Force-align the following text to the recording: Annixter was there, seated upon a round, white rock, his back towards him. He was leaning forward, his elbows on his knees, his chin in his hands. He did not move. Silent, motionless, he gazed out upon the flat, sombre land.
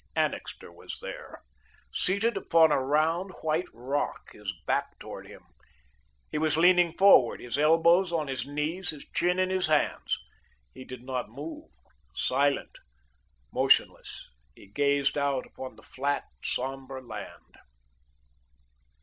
Annixter 0.15 0.71
was 0.71 0.97
there, 0.99 1.43
seated 1.93 2.35
upon 2.35 2.71
a 2.71 2.81
round, 2.81 3.29
white 3.43 3.67
rock, 3.71 4.31
his 4.31 4.51
back 4.65 4.97
towards 4.97 5.27
him. 5.29 5.43
He 6.31 6.39
was 6.39 6.57
leaning 6.57 6.91
forward, 6.97 7.39
his 7.39 7.55
elbows 7.55 8.11
on 8.11 8.27
his 8.27 8.47
knees, 8.47 8.89
his 8.89 9.05
chin 9.13 9.37
in 9.37 9.51
his 9.51 9.67
hands. 9.67 10.17
He 10.73 10.85
did 10.85 11.03
not 11.03 11.29
move. 11.29 11.69
Silent, 12.15 12.79
motionless, 13.53 14.27
he 14.55 14.65
gazed 14.65 15.19
out 15.19 15.45
upon 15.45 15.75
the 15.75 15.83
flat, 15.83 16.25
sombre 16.43 16.99
land. 16.99 17.59